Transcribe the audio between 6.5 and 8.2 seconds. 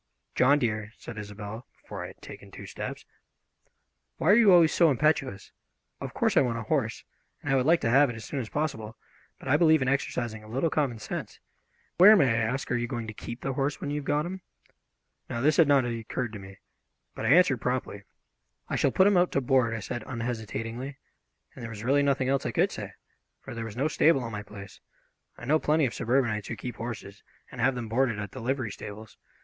a horse, and I would like to have it